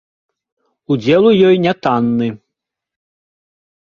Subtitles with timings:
[0.93, 2.29] Удзел у ёй нятанны.